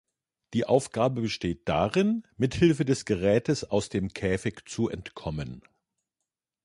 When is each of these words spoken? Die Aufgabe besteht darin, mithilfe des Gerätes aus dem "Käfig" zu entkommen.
Die 0.55 0.65
Aufgabe 0.65 1.21
besteht 1.21 1.69
darin, 1.69 2.23
mithilfe 2.35 2.85
des 2.85 3.05
Gerätes 3.05 3.63
aus 3.63 3.89
dem 3.89 4.09
"Käfig" 4.15 4.67
zu 4.67 4.89
entkommen. 4.89 5.61